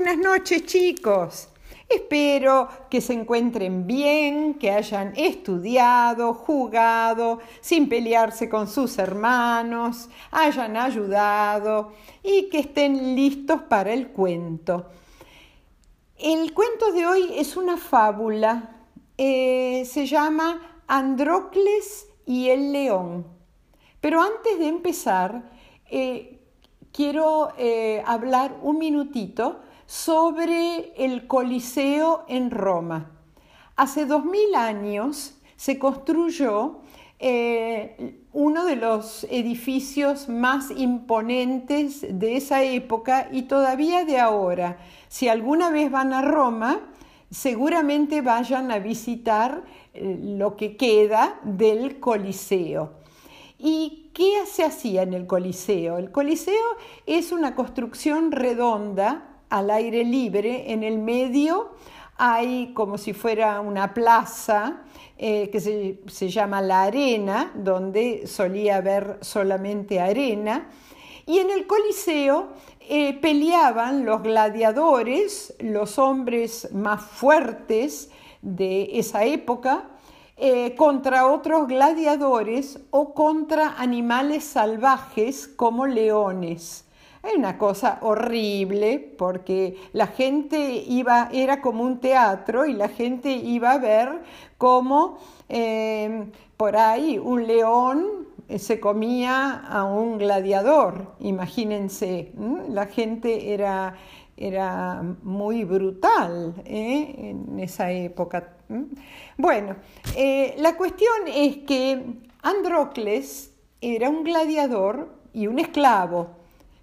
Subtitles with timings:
[0.00, 1.48] Buenas noches chicos.
[1.88, 10.76] Espero que se encuentren bien, que hayan estudiado, jugado, sin pelearse con sus hermanos, hayan
[10.76, 14.86] ayudado y que estén listos para el cuento.
[16.16, 18.76] El cuento de hoy es una fábula.
[19.16, 23.26] Eh, se llama Andrócles y el león.
[24.00, 25.50] Pero antes de empezar,
[25.90, 26.38] eh,
[26.92, 33.10] quiero eh, hablar un minutito sobre el Coliseo en Roma.
[33.74, 36.82] Hace dos mil años se construyó
[37.18, 44.76] eh, uno de los edificios más imponentes de esa época y todavía de ahora.
[45.08, 46.80] Si alguna vez van a Roma,
[47.30, 52.92] seguramente vayan a visitar eh, lo que queda del Coliseo.
[53.58, 55.96] ¿Y qué se hacía en el Coliseo?
[55.96, 60.72] El Coliseo es una construcción redonda al aire libre.
[60.72, 61.72] En el medio
[62.16, 64.82] hay como si fuera una plaza
[65.16, 70.68] eh, que se, llama la arena, donde solía haber solamente arena.
[71.26, 72.48] Y en el Coliseo
[72.80, 78.10] eh, peleaban los gladiadores, los hombres más fuertes
[78.42, 79.90] de esa época,
[80.36, 86.87] eh, contra otros gladiadores o contra animales salvajes como leones.
[87.22, 93.30] Es una cosa horrible porque la gente iba, era como un teatro y la gente
[93.30, 94.22] iba a ver
[94.56, 102.32] cómo eh, por ahí un león se comía a un gladiador, imagínense,
[102.68, 103.94] la gente era,
[104.36, 107.14] era muy brutal ¿eh?
[107.18, 108.56] en esa época.
[109.36, 109.76] Bueno,
[110.16, 112.02] eh, la cuestión es que
[112.42, 116.37] Andrócles era un gladiador y un esclavo.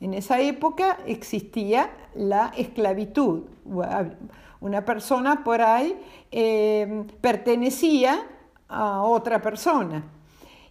[0.00, 3.42] En esa época existía la esclavitud.
[4.60, 5.94] Una persona por ahí
[6.30, 8.26] eh, pertenecía
[8.68, 10.02] a otra persona.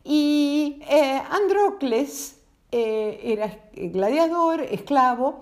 [0.03, 2.41] Y eh, Andrócles
[2.71, 5.41] eh, era gladiador, esclavo,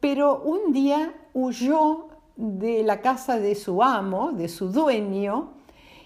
[0.00, 5.52] pero un día huyó de la casa de su amo, de su dueño,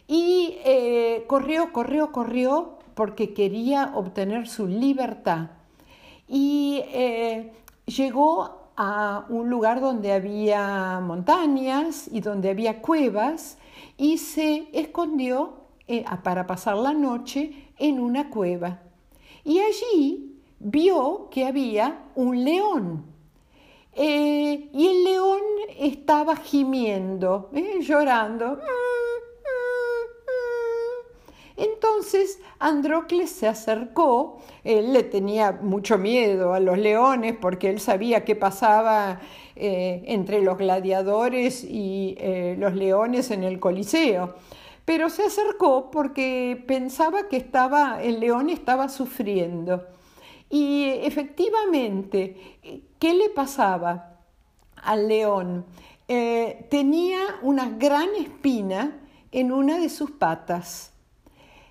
[0.06, 0.58] y
[1.26, 5.48] corrió, corrió, corrió porque quería obtener su libertad
[6.34, 7.52] y eh,
[7.84, 13.58] llegó a un lugar donde había montañas y donde había cuevas
[13.98, 18.80] y se escondió eh, para pasar la noche en una cueva.
[19.44, 23.04] Y allí vio que había un león.
[23.92, 25.42] Eh, y el león
[25.78, 27.50] estaba gimiendo,
[27.80, 28.58] llorando.
[32.02, 38.24] Entonces Andrócles se acercó, él le tenía mucho miedo a los leones porque él sabía
[38.24, 39.20] qué pasaba
[39.54, 44.34] eh, entre los gladiadores y eh, los leones en el Coliseo.
[44.84, 49.86] Pero se acercó porque pensaba que estaba, el león estaba sufriendo.
[50.50, 54.18] Y efectivamente, ¿qué le pasaba
[54.74, 55.66] al león?
[56.08, 58.98] Eh, tenía una gran espina
[59.30, 60.91] en una de sus patas.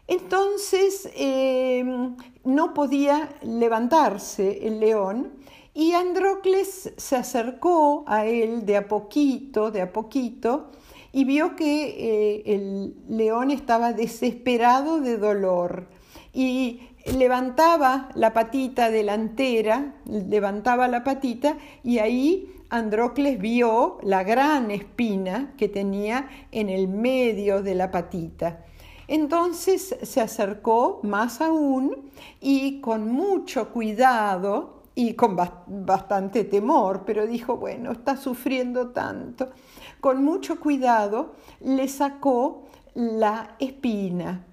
[0.07, 5.31] Entonces em, no podía levantarse el león
[5.73, 10.71] y Andrócles se acercó a él de a poquito, de a poquito,
[11.13, 15.87] y vio que eh, el león estaba desesperado de dolor
[16.33, 16.81] y
[17.17, 25.67] levantaba la patita delantera, levantaba la patita y ahí Andrócles vio la gran espina que
[25.67, 28.63] tenía en el medio de la patita.
[29.11, 37.57] Entonces se acercó más aún y con mucho cuidado y con bastante temor, pero dijo,
[37.57, 39.49] bueno, está sufriendo tanto.
[39.99, 42.63] Con mucho cuidado le sacó
[42.93, 44.45] la espina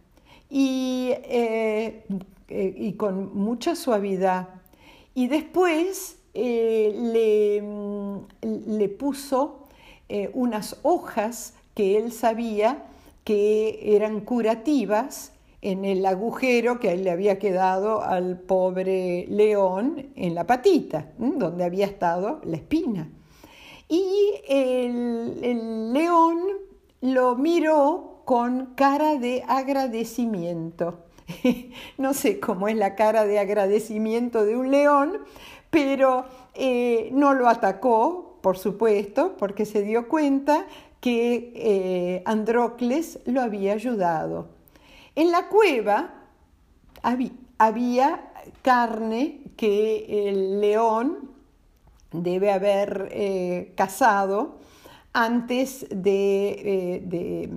[0.50, 2.04] y, eh,
[2.49, 4.49] eh, con mucha suavidad.
[5.14, 7.62] Y después eh,
[8.43, 9.69] le, puso
[10.34, 12.87] unas hojas que él sabía
[13.28, 20.46] que eran curativas en el agujero que le había quedado al pobre león en la
[20.46, 23.10] patita, donde había estado la espina.
[23.86, 26.38] Y el, león
[27.02, 31.00] lo miró con cara de agradecimiento.
[31.98, 35.19] no sé cómo es la cara de agradecimiento de un león,
[35.69, 40.64] pero eh, no lo atacó, por supuesto, porque se dio cuenta
[41.00, 44.49] que eh, Andrócles lo había ayudado.
[45.15, 46.15] En la cueva
[47.03, 48.25] había,
[48.62, 51.31] carne que el león
[52.12, 54.59] debe haber eh, cazado
[55.12, 57.50] antes de,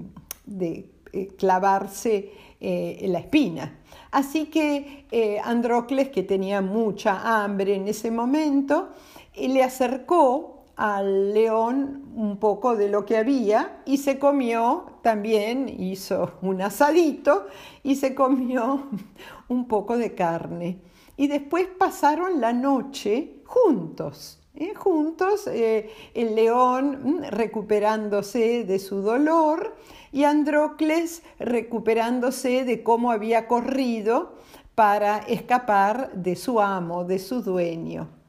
[0.48, 3.80] eh, clavarse la espina.
[4.12, 5.06] Así que
[5.44, 8.90] Androcles, que tenía mucha hambre en ese momento,
[9.36, 16.33] le acercó al león un poco de lo que había y se comió también, hizo
[16.41, 17.47] un asadito
[17.83, 18.88] y se comió
[19.47, 20.79] un poco de carne.
[21.18, 24.41] Y después pasaron la noche juntos.
[24.56, 24.73] ¿eh?
[24.75, 29.75] juntos, eh, el león mm, recuperándose de su dolor
[30.12, 34.35] y Androcles recuperándose de cómo había corrido
[34.75, 38.20] para escapar de su amo, de su dueño.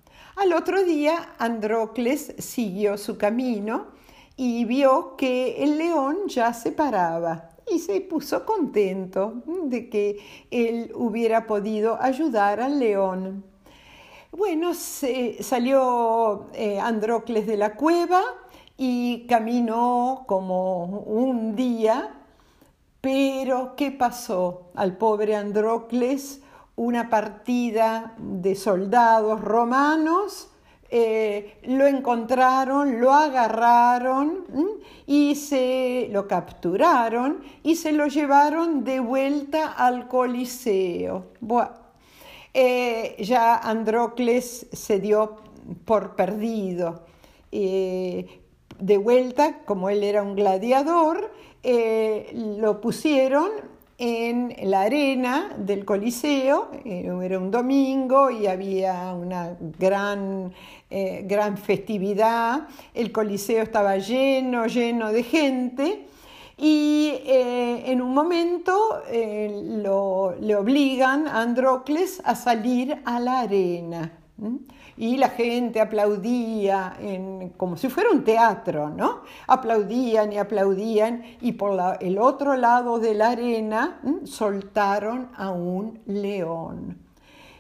[0.43, 3.87] Al otro día Androcles siguió su camino
[4.37, 9.35] y vio que el león ya se paraba y se puso contento
[9.67, 10.19] de que
[10.51, 13.45] él hubiera podido ayudar al león.
[14.33, 18.23] Bueno, salió eh, Androcles de la cueva
[18.77, 22.17] y caminó como un día,
[23.01, 24.73] pero ¿qué pasó?
[24.75, 26.43] Al pobre Androcles
[26.77, 30.49] una partida de soldados romanos,
[30.95, 34.45] eh, lo encontraron, lo agarraron
[35.07, 41.29] y se lo capturaron y se lo llevaron de vuelta al Coliseo.
[42.53, 45.37] Eh, ya Androcles se dio
[45.87, 47.07] por perdido.
[47.51, 48.43] Eh,
[48.79, 51.33] de vuelta, como él era un gladiador,
[52.35, 60.53] lo pusieron en la arena del Coliseo, eh, era un domingo y había una gran,
[60.91, 66.07] eh, gran festividad, el Coliseo estaba lleno, lleno de gente
[66.57, 74.13] y eh, en un momento le obligan a Androcles a salir a la arena
[74.97, 76.97] y la gente aplaudía
[77.57, 79.23] como si fuera un teatro, ¿no?
[79.47, 86.99] Aplaudían y aplaudían y por el otro lado de la arena soltaron a un león.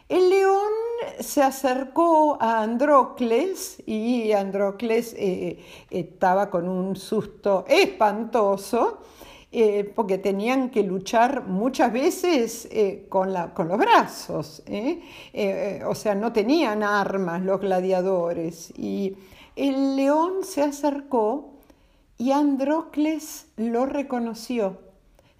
[0.08, 0.72] El león
[1.20, 5.58] se acercó a Androcles y Androcles eh,
[5.88, 8.98] estaba con un susto espantoso
[9.54, 15.82] eh, porque tenían que luchar muchas veces eh, con, los brazos, ¿eh?
[15.86, 18.72] o sea, no tenían armas los gladiadores.
[18.78, 19.14] Y
[19.54, 21.50] el león se acercó
[22.16, 24.78] y Androcles lo reconoció.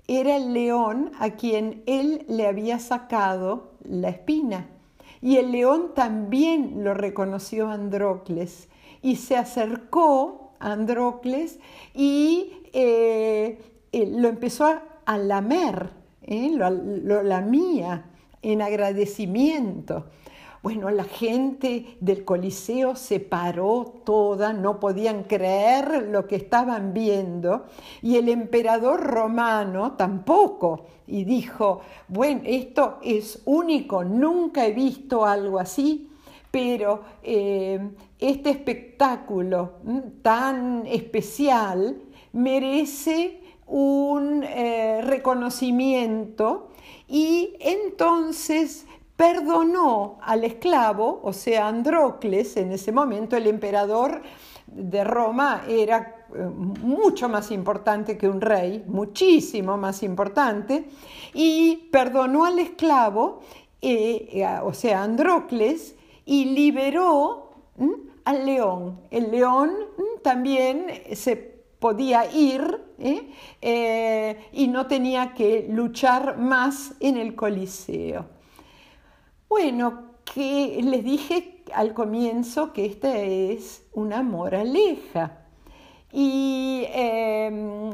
[0.07, 4.69] Era el león a quien él le había sacado la espina.
[5.23, 8.69] Y el león también lo reconoció Androcles
[9.01, 11.59] y se acercó a Androcles
[11.95, 12.53] y
[13.93, 14.67] lo empezó
[15.05, 15.91] a, lamer,
[16.23, 16.51] ¿eh?
[16.51, 18.05] lo, lamía
[18.41, 20.07] en agradecimiento.
[20.63, 27.67] Bueno, la gente del Coliseo se paró toda, no podían creer lo que estaban viendo,
[28.01, 35.59] y el emperador romano tampoco, y dijo, bueno, esto es único, nunca he visto algo
[35.59, 36.09] así,
[36.53, 37.81] pero eh,
[38.21, 39.73] este espectáculo
[40.23, 42.03] tan especial
[42.33, 43.42] merece
[43.73, 46.69] un eh, reconocimiento
[47.09, 48.85] y entonces
[49.17, 54.23] perdonó al esclavo, o sea, Androcles, en ese momento el emperador
[54.67, 56.43] de Roma era eh,
[56.83, 60.85] mucho más importante que un rey, muchísimo más importante,
[61.33, 63.41] y perdonó al esclavo,
[63.81, 65.95] eh, o sea, Androcles,
[66.27, 67.53] y liberó
[68.25, 69.01] al león.
[69.11, 69.73] El león
[70.23, 71.37] también se
[71.79, 73.29] podía ir ¿eh?
[73.61, 78.27] Eh, y no tenía que luchar más en el Coliseo.
[79.49, 85.41] Bueno, que les dije al comienzo que esta es una moraleja.
[86.13, 87.91] Y em,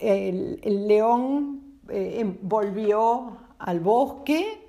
[0.00, 4.60] el, león em, volvió al bosque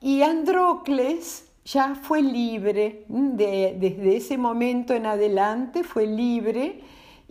[0.00, 6.80] y Androcles ya fue libre, desde ese momento en adelante fue libre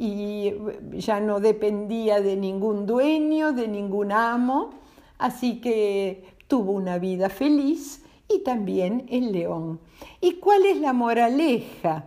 [0.04, 0.56] y
[0.94, 4.72] ya no dependía de ningún dueño, de ningún amo,
[5.20, 9.80] así que tuvo una vida feliz y también el león.
[10.20, 12.06] ¿Y cuál es la moraleja?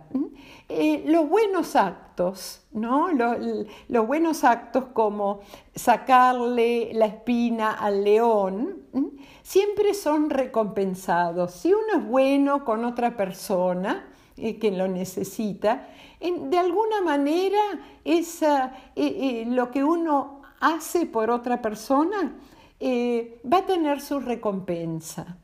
[0.67, 3.11] Eh, los buenos actos, ¿no?
[3.13, 5.39] Los, buenos actos como
[5.73, 8.81] sacarle la espina al león,
[9.41, 11.53] siempre son recompensados.
[11.53, 15.87] Si uno es bueno con otra persona, eh, que lo necesita,
[16.19, 17.59] de alguna manera
[18.03, 22.35] esa, eh, eh, lo que uno hace por otra persona
[22.81, 25.37] va a tener su recompensa.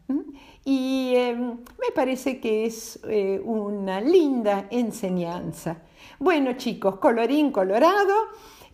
[0.63, 5.82] y em, me parece que es eh, una linda enseñanza.
[6.20, 8.13] Bueno chicos, colorín colorado,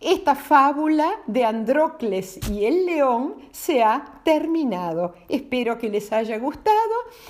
[0.00, 5.14] esta fábula de Andrócles y el león se ha terminado.
[5.28, 6.76] Espero que les haya gustado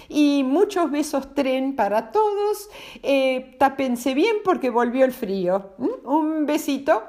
[0.09, 2.69] y muchos besos tren para todos.
[3.03, 5.71] Eh, tápense bien porque volvió el frío.
[5.79, 6.09] ¿Mm?
[6.09, 7.05] Un besito.